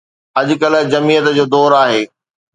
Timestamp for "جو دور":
1.37-1.71